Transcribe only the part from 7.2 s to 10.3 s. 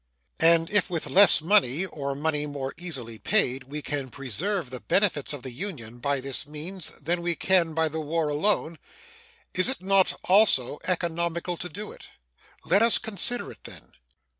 we can by the war alone, is it not